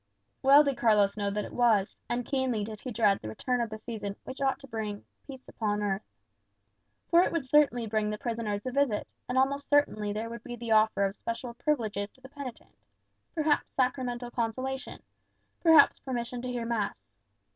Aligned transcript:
Well 0.41 0.63
did 0.63 0.77
Carlos 0.77 1.15
know 1.15 1.29
that 1.29 1.45
it 1.45 1.53
was; 1.53 1.95
and 2.09 2.25
keenly 2.25 2.63
did 2.63 2.81
he 2.81 2.89
dread 2.89 3.19
the 3.21 3.27
return 3.29 3.61
of 3.61 3.69
the 3.69 3.77
season 3.77 4.15
which 4.23 4.41
ought 4.41 4.57
to 4.61 4.67
bring 4.67 5.05
"peace 5.27 5.47
upon 5.47 5.83
earth." 5.83 6.01
For 7.11 7.21
it 7.21 7.31
would 7.31 7.45
certainly 7.45 7.85
bring 7.85 8.09
the 8.09 8.17
prisoners 8.17 8.65
a 8.65 8.71
visit; 8.71 9.07
and 9.29 9.37
almost 9.37 9.69
certainly 9.69 10.11
there 10.11 10.27
would 10.27 10.43
be 10.43 10.55
the 10.55 10.71
offer 10.71 11.05
of 11.05 11.15
special 11.15 11.53
privileges 11.53 12.09
to 12.13 12.21
the 12.21 12.29
penitent, 12.29 12.71
perhaps 13.35 13.73
sacramental 13.73 14.31
consolation, 14.31 15.03
perhaps 15.59 15.99
permission 15.99 16.41
to 16.41 16.51
hear 16.51 16.65
mass. 16.65 17.03